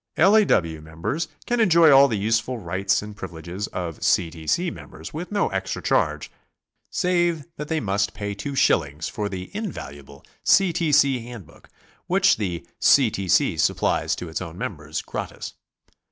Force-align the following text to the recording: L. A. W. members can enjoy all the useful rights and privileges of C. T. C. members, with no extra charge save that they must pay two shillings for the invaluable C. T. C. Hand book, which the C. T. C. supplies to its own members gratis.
L. 0.17 0.33
A. 0.35 0.43
W. 0.43 0.81
members 0.81 1.27
can 1.45 1.59
enjoy 1.59 1.91
all 1.91 2.07
the 2.07 2.17
useful 2.17 2.57
rights 2.57 3.03
and 3.03 3.15
privileges 3.15 3.67
of 3.67 4.03
C. 4.03 4.31
T. 4.31 4.47
C. 4.47 4.71
members, 4.71 5.13
with 5.13 5.31
no 5.31 5.49
extra 5.49 5.79
charge 5.79 6.31
save 6.89 7.45
that 7.57 7.67
they 7.67 7.79
must 7.79 8.15
pay 8.15 8.33
two 8.33 8.55
shillings 8.55 9.07
for 9.07 9.29
the 9.29 9.55
invaluable 9.55 10.25
C. 10.43 10.73
T. 10.73 10.91
C. 10.91 11.19
Hand 11.25 11.45
book, 11.45 11.69
which 12.07 12.37
the 12.37 12.65
C. 12.79 13.11
T. 13.11 13.27
C. 13.27 13.57
supplies 13.57 14.15
to 14.15 14.27
its 14.27 14.41
own 14.41 14.57
members 14.57 15.03
gratis. 15.03 15.53